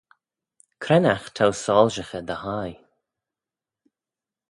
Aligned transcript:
Cre'n 0.83 1.09
aght 1.13 1.31
t'ou 1.35 1.51
soilshaghey 1.63 2.23
dty 2.27 2.37
hie? 2.43 2.77